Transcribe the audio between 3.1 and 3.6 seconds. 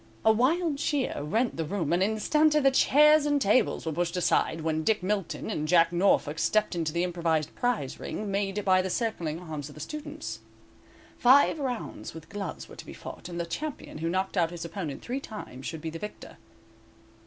and